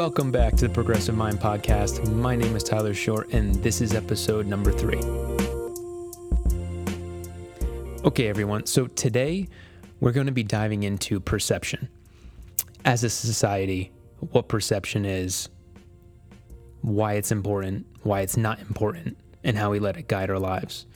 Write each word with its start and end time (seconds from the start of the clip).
Welcome 0.00 0.32
back 0.32 0.56
to 0.56 0.66
the 0.66 0.72
Progressive 0.72 1.14
Mind 1.14 1.38
Podcast. 1.40 2.10
My 2.10 2.34
name 2.34 2.56
is 2.56 2.64
Tyler 2.64 2.94
Short, 2.94 3.34
and 3.34 3.54
this 3.56 3.82
is 3.82 3.92
episode 3.92 4.46
number 4.46 4.72
three. 4.72 4.98
Okay, 8.06 8.28
everyone. 8.28 8.64
So 8.64 8.86
today 8.86 9.46
we're 10.00 10.12
going 10.12 10.24
to 10.24 10.32
be 10.32 10.42
diving 10.42 10.84
into 10.84 11.20
perception. 11.20 11.86
As 12.86 13.04
a 13.04 13.10
society, 13.10 13.92
what 14.30 14.48
perception 14.48 15.04
is, 15.04 15.50
why 16.80 17.12
it's 17.12 17.30
important, 17.30 17.84
why 18.02 18.22
it's 18.22 18.38
not 18.38 18.58
important, 18.58 19.18
and 19.44 19.54
how 19.58 19.70
we 19.70 19.80
let 19.80 19.98
it 19.98 20.08
guide 20.08 20.30
our 20.30 20.38
lives. 20.38 20.86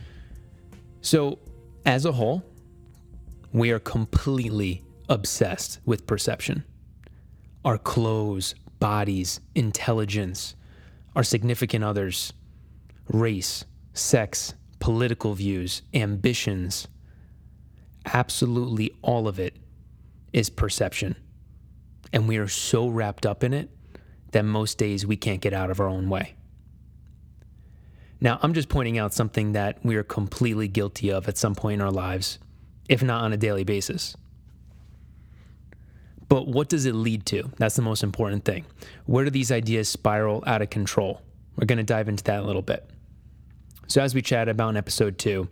So, 1.02 1.40
as 1.84 2.06
a 2.06 2.12
whole, 2.12 2.42
we 3.52 3.70
are 3.70 3.80
completely 3.80 4.82
obsessed 5.10 5.80
with 5.84 6.06
perception. 6.06 6.64
Our 7.66 7.76
clothes, 7.76 8.54
bodies, 8.84 9.40
intelligence, 9.54 10.54
our 11.16 11.24
significant 11.24 11.82
others, 11.82 12.34
race, 13.08 13.64
sex, 13.94 14.52
political 14.78 15.32
views, 15.32 15.80
ambitions, 15.94 16.86
absolutely 18.04 18.92
all 19.00 19.26
of 19.26 19.40
it 19.40 19.56
is 20.34 20.50
perception. 20.50 21.16
And 22.12 22.28
we 22.28 22.36
are 22.36 22.46
so 22.46 22.88
wrapped 22.88 23.24
up 23.24 23.42
in 23.42 23.54
it 23.54 23.70
that 24.32 24.44
most 24.44 24.76
days 24.76 25.06
we 25.06 25.16
can't 25.16 25.40
get 25.40 25.54
out 25.54 25.70
of 25.70 25.80
our 25.80 25.88
own 25.88 26.10
way. 26.10 26.34
Now, 28.20 28.38
I'm 28.42 28.52
just 28.52 28.68
pointing 28.68 28.98
out 28.98 29.14
something 29.14 29.52
that 29.52 29.82
we 29.82 29.96
are 29.96 30.02
completely 30.02 30.68
guilty 30.68 31.10
of 31.10 31.26
at 31.26 31.38
some 31.38 31.54
point 31.54 31.80
in 31.80 31.86
our 31.86 31.90
lives, 31.90 32.38
if 32.90 33.02
not 33.02 33.24
on 33.24 33.32
a 33.32 33.38
daily 33.38 33.64
basis. 33.64 34.14
But 36.34 36.48
what 36.48 36.68
does 36.68 36.84
it 36.84 36.96
lead 36.96 37.26
to? 37.26 37.48
That's 37.58 37.76
the 37.76 37.82
most 37.82 38.02
important 38.02 38.44
thing. 38.44 38.64
Where 39.06 39.24
do 39.24 39.30
these 39.30 39.52
ideas 39.52 39.88
spiral 39.88 40.42
out 40.48 40.62
of 40.62 40.68
control? 40.68 41.22
We're 41.54 41.66
going 41.66 41.78
to 41.78 41.84
dive 41.84 42.08
into 42.08 42.24
that 42.24 42.40
a 42.40 42.42
little 42.42 42.60
bit. 42.60 42.90
So, 43.86 44.02
as 44.02 44.16
we 44.16 44.20
chat 44.20 44.48
about 44.48 44.70
in 44.70 44.76
episode 44.76 45.16
two, 45.16 45.46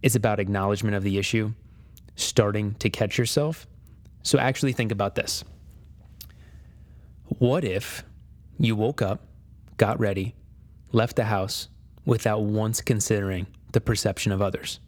it's 0.00 0.14
about 0.14 0.38
acknowledgement 0.38 0.94
of 0.94 1.02
the 1.02 1.18
issue, 1.18 1.54
starting 2.14 2.74
to 2.74 2.88
catch 2.88 3.18
yourself. 3.18 3.66
So, 4.22 4.38
actually, 4.38 4.74
think 4.74 4.92
about 4.92 5.16
this. 5.16 5.42
What 7.40 7.64
if 7.64 8.04
you 8.60 8.76
woke 8.76 9.02
up, 9.02 9.26
got 9.76 9.98
ready, 9.98 10.36
left 10.92 11.16
the 11.16 11.24
house 11.24 11.66
without 12.04 12.42
once 12.44 12.80
considering 12.80 13.48
the 13.72 13.80
perception 13.80 14.30
of 14.30 14.40
others? 14.40 14.78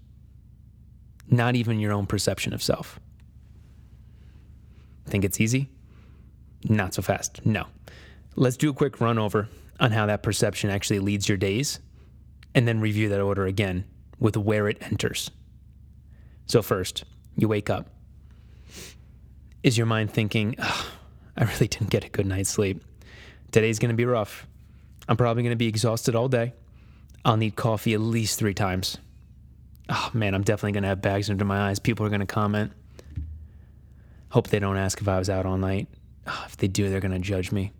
Not 1.28 1.56
even 1.56 1.80
your 1.80 1.92
own 1.92 2.06
perception 2.06 2.54
of 2.54 2.62
self. 2.62 3.00
Think 5.06 5.24
it's 5.24 5.40
easy? 5.40 5.70
Not 6.68 6.94
so 6.94 7.02
fast. 7.02 7.44
No. 7.44 7.66
Let's 8.36 8.56
do 8.56 8.70
a 8.70 8.74
quick 8.74 9.00
run 9.00 9.18
over 9.18 9.48
on 9.80 9.92
how 9.92 10.06
that 10.06 10.22
perception 10.22 10.70
actually 10.70 10.98
leads 11.00 11.28
your 11.28 11.38
days 11.38 11.80
and 12.54 12.66
then 12.66 12.80
review 12.80 13.08
that 13.10 13.20
order 13.20 13.46
again 13.46 13.84
with 14.18 14.36
where 14.36 14.68
it 14.68 14.78
enters. 14.80 15.30
So, 16.46 16.62
first, 16.62 17.04
you 17.36 17.48
wake 17.48 17.70
up. 17.70 17.88
Is 19.62 19.76
your 19.78 19.86
mind 19.86 20.10
thinking, 20.10 20.56
I 20.58 21.44
really 21.44 21.68
didn't 21.68 21.90
get 21.90 22.04
a 22.04 22.08
good 22.08 22.26
night's 22.26 22.50
sleep? 22.50 22.82
Today's 23.50 23.78
going 23.78 23.90
to 23.90 23.96
be 23.96 24.04
rough. 24.04 24.46
I'm 25.08 25.16
probably 25.16 25.42
going 25.42 25.52
to 25.52 25.56
be 25.56 25.68
exhausted 25.68 26.14
all 26.14 26.28
day. 26.28 26.54
I'll 27.24 27.36
need 27.36 27.56
coffee 27.56 27.94
at 27.94 28.00
least 28.00 28.38
three 28.38 28.54
times. 28.54 28.98
Oh 29.88 30.10
man, 30.12 30.34
I'm 30.34 30.42
definitely 30.42 30.72
going 30.72 30.82
to 30.82 30.88
have 30.88 31.02
bags 31.02 31.30
under 31.30 31.44
my 31.44 31.68
eyes. 31.68 31.78
People 31.78 32.06
are 32.06 32.10
going 32.10 32.20
to 32.20 32.26
comment. 32.26 32.72
Hope 34.34 34.48
they 34.48 34.58
don't 34.58 34.76
ask 34.76 35.00
if 35.00 35.06
I 35.06 35.16
was 35.16 35.30
out 35.30 35.46
all 35.46 35.56
night. 35.56 35.86
Oh, 36.26 36.42
if 36.48 36.56
they 36.56 36.66
do, 36.66 36.90
they're 36.90 36.98
going 36.98 37.12
to 37.12 37.20
judge 37.20 37.52
me. 37.52 37.70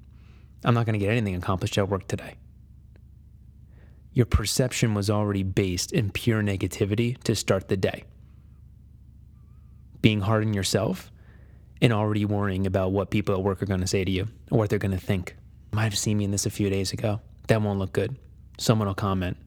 I'm 0.65 0.73
not 0.73 0.87
going 0.87 0.93
to 0.93 1.05
get 1.05 1.11
anything 1.11 1.35
accomplished 1.35 1.77
at 1.79 1.89
work 1.89 2.07
today. 2.07 2.37
Your 4.13 4.27
perception 4.27 4.95
was 4.95 5.11
already 5.11 5.43
based 5.43 5.91
in 5.91 6.13
pure 6.13 6.45
negativity 6.45 7.21
to 7.25 7.35
start 7.35 7.67
the 7.67 7.77
day. 7.77 8.05
Being 10.01 10.21
hard 10.21 10.45
on 10.45 10.55
yourself 10.55 11.11
and 11.83 11.93
already 11.93 12.25
worrying 12.25 12.69
about 12.69 12.93
what 12.93 13.11
people 13.11 13.35
at 13.35 13.43
work 13.43 13.61
are 13.61 13.67
going 13.67 13.81
to 13.81 13.89
say 13.89 14.05
to 14.05 14.11
you 14.13 14.29
or 14.53 14.59
what 14.59 14.71
they're 14.71 14.79
going 14.79 14.97
to 14.97 14.97
think. 14.97 15.35
Might 15.73 15.83
have 15.83 15.99
seen 15.99 16.19
me 16.19 16.25
in 16.25 16.31
this 16.31 16.47
a 16.47 16.51
few 16.51 16.71
days 16.71 16.93
ago. 16.93 17.21
That 17.49 17.63
won't 17.63 17.81
look 17.81 17.93
good. 17.93 18.15
Someone 18.59 18.87
will 18.87 18.95
comment. 18.95 19.39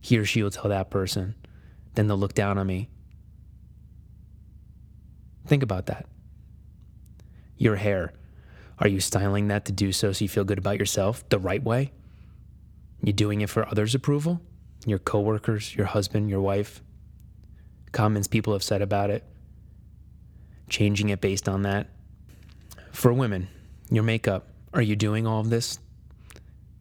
He 0.00 0.18
or 0.18 0.24
she 0.24 0.42
will 0.42 0.50
tell 0.50 0.68
that 0.70 0.90
person. 0.90 1.36
Then 1.94 2.08
they'll 2.08 2.16
look 2.16 2.34
down 2.34 2.58
on 2.58 2.66
me. 2.66 2.88
Think 5.46 5.62
about 5.62 5.86
that. 5.86 6.06
Your 7.56 7.76
hair. 7.76 8.12
Are 8.78 8.88
you 8.88 9.00
styling 9.00 9.48
that 9.48 9.66
to 9.66 9.72
do 9.72 9.92
so 9.92 10.12
so 10.12 10.24
you 10.24 10.28
feel 10.28 10.44
good 10.44 10.58
about 10.58 10.78
yourself 10.78 11.28
the 11.28 11.38
right 11.38 11.62
way? 11.62 11.92
You 13.02 13.12
doing 13.12 13.40
it 13.40 13.50
for 13.50 13.68
others' 13.68 13.94
approval? 13.94 14.40
Your 14.86 14.98
coworkers, 14.98 15.74
your 15.76 15.86
husband, 15.86 16.28
your 16.28 16.40
wife? 16.40 16.82
Comments 17.92 18.26
people 18.26 18.52
have 18.52 18.62
said 18.62 18.82
about 18.82 19.10
it? 19.10 19.22
Changing 20.68 21.10
it 21.10 21.20
based 21.20 21.48
on 21.48 21.62
that? 21.62 21.88
For 22.90 23.12
women, 23.12 23.48
your 23.90 24.02
makeup. 24.02 24.48
Are 24.72 24.82
you 24.82 24.96
doing 24.96 25.26
all 25.26 25.40
of 25.40 25.50
this 25.50 25.78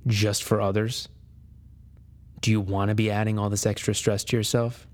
just 0.07 0.44
for 0.44 0.62
others? 0.62 1.09
Do 2.41 2.52
you 2.52 2.59
want 2.59 2.90
to 2.90 2.96
be 2.96 3.12
adding 3.12 3.38
all 3.38 3.50
this 3.50 3.66
extra 3.66 3.94
stress 3.94 4.23
to 4.25 4.38
yourself? 4.38 4.88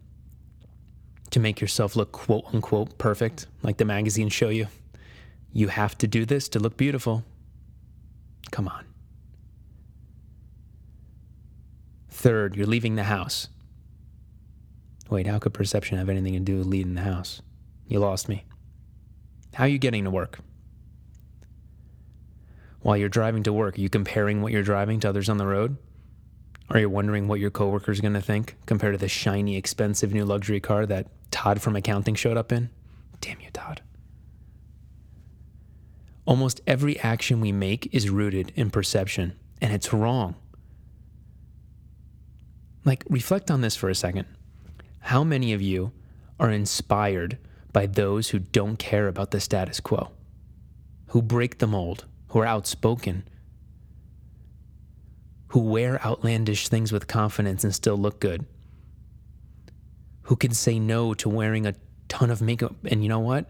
To 1.32 1.40
make 1.40 1.62
yourself 1.62 1.96
look 1.96 2.12
quote 2.12 2.46
unquote 2.54 2.98
perfect, 2.98 3.48
like 3.62 3.78
the 3.78 3.86
magazines 3.86 4.34
show 4.34 4.50
you? 4.50 4.68
You 5.54 5.68
have 5.68 5.98
to 6.00 6.08
do 6.08 6.26
this 6.26 6.50
to 6.50 6.60
look 6.60 6.78
beautiful. 6.78 7.24
Come 8.52 8.68
on. 8.68 8.86
Third, 12.10 12.56
you're 12.56 12.68
leaving 12.68 12.96
the 12.96 13.04
house. 13.04 13.48
Wait, 15.10 15.26
how 15.26 15.40
could 15.40 15.54
perception 15.54 15.98
have 15.98 16.10
anything 16.10 16.34
to 16.34 16.40
do 16.40 16.58
with 16.58 16.68
leaving 16.68 16.96
the 16.96 17.02
house? 17.02 17.42
You 17.88 18.00
lost 18.00 18.28
me. 18.30 18.46
How 19.54 19.64
are 19.64 19.68
you 19.70 19.80
getting 19.80 20.04
to 20.04 20.12
work? 20.12 20.40
While 22.82 22.98
you're 22.98 23.10
driving 23.10 23.44
to 23.44 23.54
work, 23.54 23.78
are 23.78 23.82
you 23.82 23.90
comparing 23.90 24.42
what 24.42 24.52
you're 24.52 24.64
driving 24.64 25.00
to 25.02 25.10
others 25.10 25.30
on 25.30 25.38
the 25.38 25.48
road? 25.48 25.78
Are 26.72 26.80
you 26.80 26.90
wondering 26.90 27.28
what 27.28 27.40
your 27.40 27.50
coworker's 27.50 28.00
going 28.00 28.14
to 28.14 28.22
think 28.22 28.56
compared 28.68 28.94
to 28.94 29.00
the 29.00 29.08
shiny, 29.08 29.56
expensive 29.58 30.14
new 30.14 30.24
luxury 30.24 30.60
car 30.60 30.86
that 30.86 31.08
Todd 31.32 31.62
from 31.62 31.76
accounting 31.76 32.14
showed 32.14 32.38
up 32.38 32.52
in? 32.52 32.70
Damn 33.22 33.42
you, 33.42 33.50
Todd. 33.52 33.82
Almost 36.26 36.62
every 36.68 37.00
action 37.00 37.42
we 37.42 37.52
make 37.52 37.94
is 37.94 38.12
rooted 38.12 38.54
in 38.56 38.70
perception, 38.70 39.34
and 39.60 39.74
it's 39.74 39.92
wrong. 39.92 40.36
Like, 42.86 43.04
reflect 43.10 43.50
on 43.50 43.62
this 43.62 43.76
for 43.76 43.90
a 43.90 43.96
second. 43.96 44.28
How 45.00 45.24
many 45.24 45.54
of 45.54 45.62
you 45.62 45.92
are 46.40 46.52
inspired 46.52 47.40
by 47.74 47.88
those 47.88 48.30
who 48.30 48.40
don't 48.40 48.78
care 48.78 49.08
about 49.08 49.32
the 49.32 49.40
status 49.40 49.80
quo, 49.80 50.12
who 51.08 51.22
break 51.24 51.58
the 51.58 51.68
mold, 51.68 52.06
who 52.30 52.40
are 52.40 52.46
outspoken, 52.46 53.28
who 55.50 55.60
wear 55.60 56.04
outlandish 56.06 56.68
things 56.68 56.92
with 56.92 57.08
confidence 57.08 57.64
and 57.64 57.74
still 57.74 57.98
look 57.98 58.20
good, 58.20 58.46
who 60.24 60.36
can 60.36 60.54
say 60.54 60.80
no 60.80 61.14
to 61.16 61.28
wearing 61.28 61.66
a 61.66 61.76
ton 62.08 62.30
of 62.30 62.42
makeup 62.42 62.76
and 62.86 63.04
you 63.04 63.10
know 63.10 63.20
what? 63.20 63.50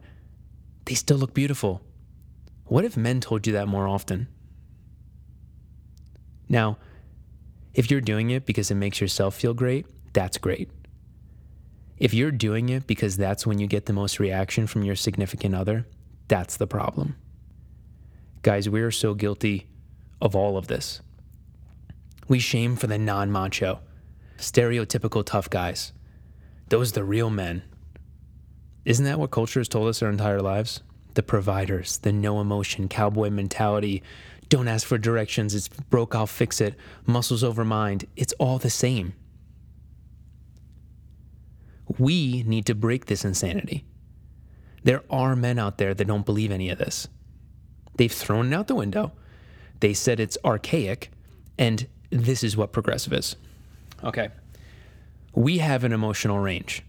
They 0.85 0.96
still 0.96 1.18
look 1.18 1.34
beautiful. 1.34 1.82
What 2.66 2.85
if 2.85 2.96
men 2.96 3.20
told 3.20 3.46
you 3.47 3.53
that 3.53 3.68
more 3.68 3.88
often? 3.88 4.28
Now, 6.47 6.78
if 7.73 7.91
you're 7.91 8.02
doing 8.02 8.29
it 8.29 8.46
because 8.46 8.72
it 8.72 8.76
makes 8.76 9.02
yourself 9.02 9.35
feel 9.35 9.53
great, 9.53 9.85
that's 10.14 10.38
great. 10.38 10.70
If 11.97 12.14
you're 12.14 12.32
doing 12.32 12.70
it 12.70 12.88
because 12.88 13.18
that's 13.18 13.46
when 13.46 13.59
you 13.59 13.68
get 13.68 13.85
the 13.85 13.94
most 13.94 14.20
reaction 14.20 14.68
from 14.68 14.84
your 14.84 14.96
significant 14.96 15.53
other, 15.53 15.85
that's 16.29 16.58
the 16.58 16.68
problem. 16.68 17.16
Guys, 18.41 18.70
we 18.70 18.82
are 18.82 18.91
so 18.91 19.14
guilty 19.14 19.68
of 20.22 20.35
all 20.35 20.58
of 20.58 20.68
this. 20.68 21.02
We 22.29 22.37
shame 22.37 22.76
for 22.76 22.85
the 22.85 22.99
non 22.99 23.31
macho, 23.31 23.79
stereotypical 24.37 25.26
tough 25.26 25.49
guys. 25.49 25.91
Those 26.70 26.91
the 26.91 27.03
real 27.03 27.31
men. 27.31 27.64
Isn't 28.85 29.05
that 29.05 29.20
what 29.20 29.31
culture 29.31 29.59
has 29.59 29.67
told 29.67 29.87
us 29.90 30.03
our 30.03 30.11
entire 30.11 30.41
lives? 30.41 30.81
The 31.16 31.23
providers, 31.23 31.97
the 31.97 32.14
no 32.14 32.40
emotion 32.40 32.87
cowboy 32.87 33.31
mentality, 33.31 34.03
don't 34.47 34.67
ask 34.67 34.85
for 34.85 34.99
directions. 34.99 35.55
It's 35.55 35.67
broke, 35.67 36.14
I'll 36.14 36.28
fix 36.28 36.61
it. 36.61 36.76
Muscles 37.08 37.43
over 37.43 37.66
mind. 37.66 38.05
It's 38.16 38.34
all 38.34 38.59
the 38.59 38.70
same. 38.70 39.14
We 41.97 42.43
need 42.43 42.67
to 42.67 42.75
break 42.75 43.08
this 43.08 43.25
insanity. 43.25 43.85
There 44.84 45.03
are 45.09 45.35
men 45.35 45.58
out 45.58 45.79
there 45.79 45.96
that 45.96 46.05
don't 46.05 46.25
believe 46.25 46.52
any 46.52 46.70
of 46.70 46.78
this. 46.78 47.08
They've 47.97 48.11
thrown 48.11 48.53
it 48.53 48.55
out 48.55 48.67
the 48.67 48.75
window. 48.75 49.14
They 49.79 49.96
said 49.96 50.20
it's 50.20 50.37
archaic, 50.46 51.11
and 51.58 51.87
this 52.09 52.44
is 52.44 52.58
what 52.58 52.72
progressive 52.72 53.14
is. 53.14 53.35
Okay. 54.03 54.29
We 55.34 55.59
have 55.59 55.84
an 55.84 55.94
emotional 55.94 56.40
range. 56.40 56.84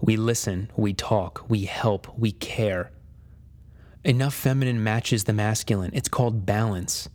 We 0.00 0.16
listen, 0.16 0.70
we 0.76 0.92
talk, 0.94 1.44
we 1.48 1.64
help, 1.64 2.18
we 2.18 2.32
care. 2.32 2.90
Enough 4.04 4.34
feminine 4.34 4.82
matches 4.82 5.24
the 5.24 5.32
masculine. 5.32 5.92
It's 5.94 6.08
called 6.08 6.44
balance. 6.44 7.08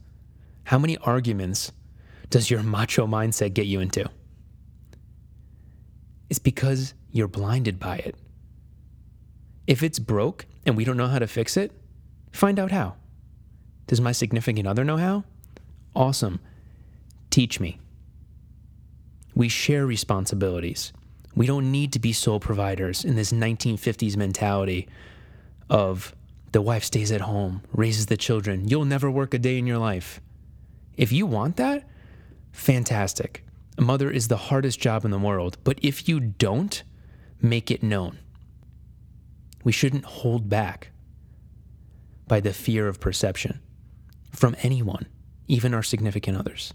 How 0.64 0.80
many 0.80 0.98
arguments 1.00 1.74
does 2.30 2.50
your 2.50 2.64
macho 2.64 3.06
mindset 3.06 3.54
get 3.54 3.66
you 3.66 3.82
into? 3.82 4.10
It's 6.30 6.40
because 6.40 6.94
you're 7.12 7.28
blinded 7.28 7.80
by 7.80 7.98
it. 7.98 8.16
If 9.66 9.84
it's 9.84 10.00
broke 10.00 10.46
and 10.66 10.78
we 10.78 10.86
don't 10.86 10.98
know 10.98 11.08
how 11.08 11.20
to 11.20 11.28
fix 11.28 11.58
it, 11.58 11.72
find 12.32 12.58
out 12.60 12.72
how. 12.72 12.96
Does 13.88 14.00
my 14.00 14.14
significant 14.14 14.68
other 14.68 14.84
know 14.84 14.98
how? 14.98 15.26
Awesome. 15.96 16.40
Teach 17.30 17.60
me. 17.60 17.80
We 19.36 19.50
share 19.50 19.86
responsibilities. 19.86 20.94
We 21.36 21.46
don't 21.46 21.72
need 21.72 21.94
to 21.94 22.00
be 22.00 22.14
sole 22.14 22.40
providers 22.40 23.06
in 23.06 23.16
this 23.16 23.32
1950s 23.32 24.18
mentality 24.18 24.88
of 25.70 26.16
the 26.52 26.62
wife 26.62 26.84
stays 26.84 27.12
at 27.12 27.22
home, 27.22 27.62
raises 27.74 28.08
the 28.08 28.18
children. 28.18 28.68
You'll 28.68 28.86
never 28.86 29.12
work 29.12 29.34
a 29.34 29.40
day 29.40 29.60
in 29.60 29.68
your 29.68 29.78
life. 29.78 30.20
If 30.96 31.12
you 31.12 31.26
want 31.28 31.58
that, 31.58 31.88
fantastic. 32.52 33.46
A 33.78 33.82
mother 33.82 34.10
is 34.10 34.28
the 34.28 34.38
hardest 34.38 34.80
job 34.80 35.06
in 35.06 35.12
the 35.12 35.20
world. 35.20 35.58
But 35.64 35.78
if 35.84 36.10
you 36.10 36.20
don't, 36.20 36.82
make 37.42 37.70
it 37.70 37.84
known. 37.84 38.18
We 39.64 39.72
shouldn't 39.72 40.06
hold 40.06 40.50
back 40.50 40.90
by 42.28 42.40
the 42.40 42.54
fear 42.54 42.88
of 42.88 43.00
perception 43.00 43.60
from 44.32 44.56
anyone, 44.64 45.06
even 45.48 45.74
our 45.74 45.84
significant 45.84 46.38
others. 46.38 46.74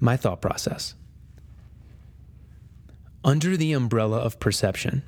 My 0.00 0.16
thought 0.16 0.40
process 0.40 0.94
under 3.26 3.56
the 3.56 3.72
umbrella 3.72 4.18
of 4.18 4.38
perception, 4.38 5.02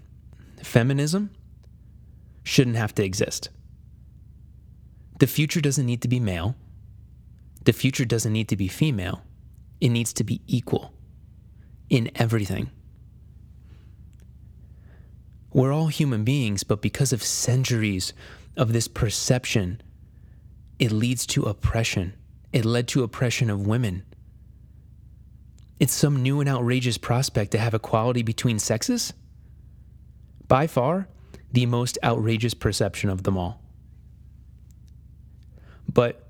feminism 0.60 1.30
shouldn't 2.42 2.74
have 2.74 2.92
to 2.96 3.04
exist. 3.04 3.48
The 5.20 5.28
future 5.28 5.60
doesn't 5.60 5.86
need 5.86 6.02
to 6.02 6.08
be 6.08 6.18
male. 6.18 6.56
The 7.64 7.72
future 7.72 8.04
doesn't 8.04 8.32
need 8.32 8.48
to 8.48 8.56
be 8.56 8.66
female. 8.66 9.22
It 9.80 9.90
needs 9.90 10.12
to 10.14 10.24
be 10.24 10.40
equal 10.48 10.92
in 11.88 12.10
everything. 12.16 12.70
We're 15.52 15.72
all 15.72 15.86
human 15.86 16.24
beings, 16.24 16.64
but 16.64 16.82
because 16.82 17.12
of 17.12 17.22
centuries 17.22 18.12
of 18.56 18.72
this 18.72 18.88
perception, 18.88 19.80
it 20.80 20.90
leads 20.90 21.24
to 21.26 21.44
oppression. 21.44 22.14
It 22.52 22.64
led 22.64 22.88
to 22.88 23.04
oppression 23.04 23.48
of 23.48 23.64
women. 23.64 24.02
It's 25.80 25.92
some 25.92 26.22
new 26.22 26.40
and 26.40 26.48
outrageous 26.48 26.98
prospect 26.98 27.52
to 27.52 27.58
have 27.58 27.74
equality 27.74 28.22
between 28.22 28.58
sexes? 28.58 29.12
By 30.48 30.66
far, 30.66 31.08
the 31.52 31.66
most 31.66 31.98
outrageous 32.02 32.54
perception 32.54 33.10
of 33.10 33.22
them 33.22 33.38
all. 33.38 33.62
But 35.92 36.26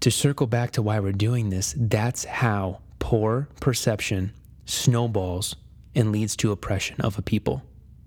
to 0.00 0.10
circle 0.10 0.46
back 0.46 0.72
to 0.72 0.82
why 0.82 0.98
we're 1.00 1.12
doing 1.12 1.50
this, 1.50 1.74
that's 1.76 2.24
how 2.24 2.80
poor 2.98 3.48
perception 3.60 4.32
snowballs 4.64 5.56
and 5.94 6.12
leads 6.12 6.36
to 6.36 6.52
oppression 6.52 7.00
of 7.00 7.18
a 7.18 7.22
people. 7.22 7.62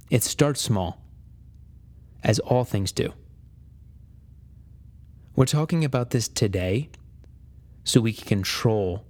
It 0.10 0.24
starts 0.24 0.62
small, 0.62 1.02
as 2.24 2.40
all 2.40 2.64
things 2.64 2.92
do. 2.92 3.14
We're 5.36 5.46
talking 5.46 5.86
about 5.86 6.10
this 6.12 6.28
today 6.28 6.90
so 7.84 8.02
we 8.02 8.14
can 8.14 8.28
control 8.28 9.06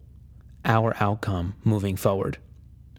our 0.65 0.95
outcome 0.99 1.55
moving 1.63 1.95
forward 1.95 2.37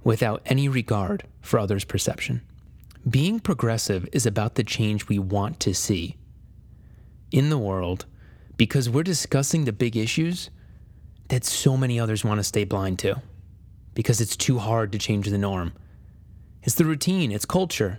without 0.04 0.42
any 0.46 0.68
regard 0.68 1.24
for 1.40 1.58
others' 1.58 1.84
perception. 1.84 2.42
Being 3.08 3.40
progressive 3.40 4.08
is 4.12 4.26
about 4.26 4.54
the 4.54 4.64
change 4.64 5.08
we 5.08 5.18
want 5.18 5.60
to 5.60 5.74
see 5.74 6.16
in 7.30 7.50
the 7.50 7.58
world 7.58 8.06
because 8.56 8.88
we're 8.88 9.02
discussing 9.02 9.64
the 9.64 9.72
big 9.72 9.96
issues 9.96 10.50
that 11.28 11.44
so 11.44 11.76
many 11.76 11.98
others 11.98 12.24
want 12.24 12.38
to 12.38 12.44
stay 12.44 12.64
blind 12.64 12.98
to 13.00 13.20
because 13.94 14.20
it's 14.20 14.36
too 14.36 14.58
hard 14.58 14.92
to 14.92 14.98
change 14.98 15.28
the 15.28 15.38
norm. 15.38 15.72
It's 16.62 16.74
the 16.76 16.84
routine, 16.84 17.32
it's 17.32 17.44
culture. 17.44 17.98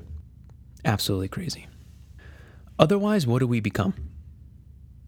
Absolutely 0.86 1.28
crazy. 1.28 1.68
Otherwise, 2.80 3.28
what 3.28 3.40
do 3.40 3.48
we 3.48 3.60
become? 3.60 3.94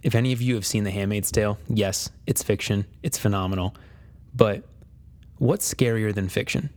If 0.04 0.14
any 0.14 0.34
of 0.34 0.42
you 0.42 0.56
have 0.56 0.66
seen 0.66 0.84
The 0.84 0.92
Handmaid's 0.92 1.32
Tale, 1.32 1.58
yes, 1.68 2.12
it's 2.28 2.44
fiction, 2.44 2.86
it's 3.02 3.18
phenomenal. 3.18 3.76
But 4.36 4.64
what's 5.38 5.74
scarier 5.74 6.14
than 6.14 6.28
fiction? 6.28 6.70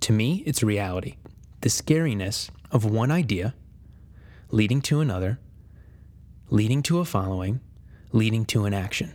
To 0.00 0.12
me, 0.12 0.42
it's 0.44 0.62
reality. 0.62 1.16
The 1.62 1.70
scariness 1.70 2.50
of 2.70 2.84
one 2.84 3.10
idea 3.10 3.54
leading 4.50 4.82
to 4.82 5.00
another, 5.00 5.38
leading 6.50 6.82
to 6.82 6.98
a 6.98 7.04
following, 7.04 7.60
leading 8.12 8.44
to 8.44 8.64
an 8.64 8.74
action. 8.74 9.14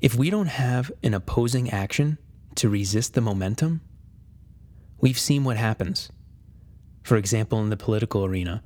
If 0.00 0.14
we 0.14 0.30
don't 0.30 0.46
have 0.46 0.92
an 1.02 1.14
opposing 1.14 1.70
action 1.70 2.18
to 2.56 2.68
resist 2.68 3.14
the 3.14 3.20
momentum, 3.20 3.80
we've 5.00 5.18
seen 5.18 5.42
what 5.44 5.56
happens. 5.56 6.10
For 7.02 7.16
example, 7.16 7.60
in 7.60 7.70
the 7.70 7.76
political 7.76 8.24
arena, 8.24 8.62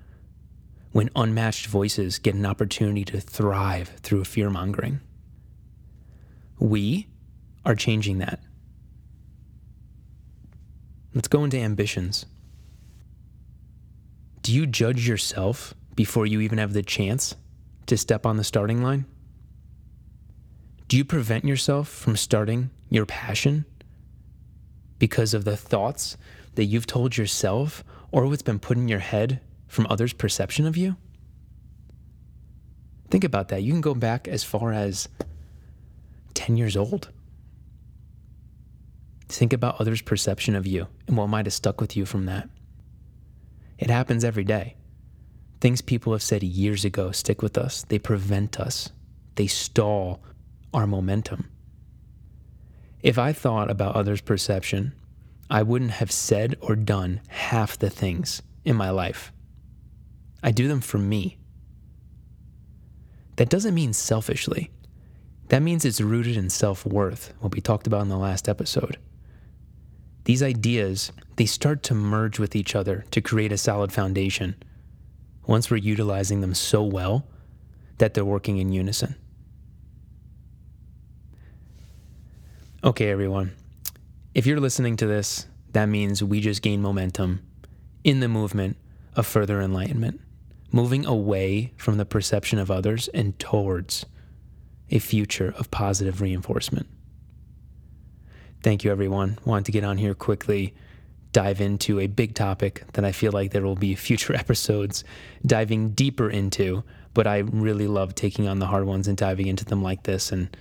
when 0.91 1.09
unmatched 1.17 1.67
voices 1.67 2.19
get 2.19 2.35
an 2.35 2.45
opportunity 2.45 3.05
to 3.07 3.21
thrive 3.21 3.91
through 4.03 4.25
fear 4.25 4.51
mongering. 4.51 5.01
We 6.59 7.09
are 7.65 7.75
changing 7.75 8.19
that. 8.19 8.41
Let's 11.15 11.29
go 11.29 11.45
into 11.45 11.59
ambitions. 11.59 12.27
Do 14.43 14.53
you 14.53 14.67
judge 14.67 15.07
yourself 15.07 15.75
before 15.95 16.27
you 16.27 16.41
even 16.41 16.59
have 16.59 16.73
the 16.73 16.83
chance 16.83 17.37
to 17.87 17.97
step 17.97 18.27
on 18.27 18.37
the 18.37 18.45
starting 18.45 18.83
line? 18.83 19.05
Do 20.89 20.97
you 20.97 21.05
prevent 21.05 21.45
yourself 21.45 21.89
from 21.89 22.17
starting 22.17 22.71
your 22.91 23.07
passion 23.07 23.65
because 24.99 25.35
of 25.35 25.45
the 25.45 25.57
thoughts 25.57 26.17
that 26.55 26.65
you've 26.65 26.87
told 26.87 27.17
yourself 27.17 27.85
or 28.11 28.27
what's 28.27 28.43
been 28.43 28.59
put 28.59 28.77
in 28.77 28.89
your 28.89 28.99
head 28.99 29.41
from 29.69 29.87
others' 29.89 30.13
perception 30.13 30.67
of 30.67 30.77
you? 30.77 30.97
Think 33.11 33.25
about 33.25 33.49
that. 33.49 33.63
You 33.63 33.73
can 33.73 33.81
go 33.81 33.95
back 33.95 34.27
as 34.27 34.45
far 34.45 34.73
as 34.73 35.09
10 36.35 36.57
years 36.57 36.77
old. 36.77 37.11
Think 39.29 39.53
about 39.53 39.81
others' 39.81 40.03
perception 40.03 40.55
of 40.55 40.67
you 40.67 40.89
and 41.07 41.17
what 41.17 41.29
might 41.29 41.47
have 41.47 41.55
stuck 41.55 41.81
with 41.81 41.97
you 41.97 42.05
from 42.05 42.27
that. 42.27 42.49
It 43.79 43.91
happens 43.91 44.25
every 44.25 44.45
day. 44.45 44.77
Things 45.61 45.81
people 45.81 46.13
have 46.13 46.23
said 46.23 46.43
years 46.43 46.85
ago 46.85 47.13
stick 47.13 47.41
with 47.41 47.57
us, 47.57 47.85
they 47.89 47.99
prevent 47.99 48.61
us, 48.61 48.91
they 49.37 49.47
stall 49.47 50.23
our 50.75 50.87
momentum. 50.87 51.49
If 53.03 53.19
I 53.19 53.33
thought 53.33 53.71
about 53.71 53.97
others' 53.97 54.21
perception, 54.21 54.93
I 55.51 55.63
wouldn't 55.63 55.93
have 55.93 56.13
said 56.13 56.57
or 56.61 56.77
done 56.77 57.21
half 57.29 57.79
the 57.79 57.91
things 57.91 58.43
in 58.65 58.77
my 58.77 58.91
life. 58.91 59.33
I 60.43 60.51
do 60.51 60.69
them 60.69 60.81
for 60.81 60.99
me. 60.99 61.39
That 63.37 63.49
doesn't 63.49 63.75
mean 63.75 63.93
selfishly. 63.93 64.71
That 65.53 65.61
means 65.61 65.85
it's 65.85 66.01
rooted 66.01 66.39
in 66.39 66.49
self 66.49 66.87
worth, 66.87 67.35
what 67.41 67.55
we 67.55 67.61
talked 67.61 67.87
about 67.87 68.01
in 68.01 68.09
the 68.09 68.17
last 68.17 68.49
episode. 68.49 68.97
These 70.25 70.43
ideas, 70.43 71.13
they 71.37 71.45
start 71.45 71.83
to 71.83 71.95
merge 71.95 72.39
with 72.39 72.57
each 72.57 72.75
other 72.75 73.05
to 73.11 73.21
create 73.21 73.53
a 73.53 73.59
solid 73.59 73.93
foundation 73.93 74.55
once 75.47 75.71
we're 75.71 75.77
utilizing 75.77 76.41
them 76.41 76.55
so 76.55 76.83
well 76.83 77.27
that 77.99 78.15
they're 78.15 78.25
working 78.25 78.57
in 78.57 78.73
unison. 78.73 79.15
Okay, 82.83 83.11
everyone. 83.11 83.53
If 84.35 84.47
you're 84.47 84.59
listening 84.59 84.97
to 84.97 85.07
this, 85.07 85.49
that 85.73 85.85
means 85.85 86.25
we 86.25 86.41
just 86.41 86.63
gained 86.63 86.83
momentum 86.83 87.43
in 88.05 88.21
the 88.21 88.29
movement 88.29 88.79
of 89.17 89.27
further 89.27 89.61
enlightenment, 89.61 90.19
moving 90.71 91.05
away 91.05 91.75
from 91.77 91.99
the 91.99 92.07
perception 92.07 92.59
of 92.59 92.71
others 92.71 93.09
and 93.09 93.39
towards 93.39 94.07
a 94.93 94.99
future 94.99 95.53
of 95.59 95.71
positive 95.71 96.21
reinforcement. 96.21 96.87
Thank 98.63 98.85
you, 98.85 98.93
everyone. 98.93 99.39
Wanted 99.45 99.65
to 99.67 99.73
get 99.73 99.83
on 99.83 99.99
here 99.99 100.15
quickly, 100.15 100.75
dive 101.33 101.61
into 101.61 101.99
a 101.99 102.07
big 102.07 102.35
topic 102.35 102.85
that 102.93 103.05
I 103.05 103.11
feel 103.11 103.33
like 103.33 103.51
there 103.51 103.63
will 103.63 103.75
be 103.75 103.95
future 103.97 104.37
episodes 104.37 105.03
diving 105.45 105.91
deeper 105.91 106.31
into, 106.31 106.85
but 107.15 107.27
I 107.27 107.39
really 107.39 107.89
love 107.89 108.15
taking 108.15 108.47
on 108.47 108.61
the 108.61 108.67
hard 108.67 108.85
ones 108.85 109.09
and 109.09 109.17
diving 109.17 109.49
into 109.49 109.65
them 109.65 109.83
like 109.83 110.05
this 110.05 110.31
and 110.31 110.55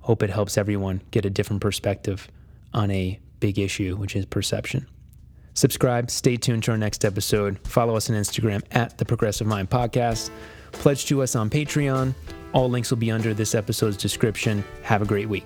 hope 0.00 0.22
it 0.22 0.30
helps 0.30 0.56
everyone 0.56 1.02
get 1.10 1.26
a 1.26 1.30
different 1.30 1.60
perspective 1.60 2.28
on 2.72 2.90
a 2.90 3.18
big 3.40 3.58
issue, 3.58 3.96
which 3.96 4.14
is 4.14 4.24
perception. 4.24 4.86
Subscribe, 5.54 6.10
stay 6.10 6.36
tuned 6.36 6.62
to 6.64 6.70
our 6.70 6.78
next 6.78 7.04
episode. 7.04 7.58
Follow 7.66 7.96
us 7.96 8.08
on 8.08 8.16
Instagram 8.16 8.62
at 8.70 8.98
the 8.98 9.04
Progressive 9.04 9.46
Mind 9.46 9.68
Podcast. 9.68 10.30
Pledge 10.72 11.06
to 11.06 11.22
us 11.22 11.34
on 11.34 11.50
Patreon. 11.50 12.14
All 12.56 12.70
links 12.70 12.90
will 12.90 12.96
be 12.96 13.10
under 13.10 13.34
this 13.34 13.54
episode's 13.54 13.98
description. 13.98 14.64
Have 14.82 15.02
a 15.02 15.04
great 15.04 15.28
week. 15.28 15.44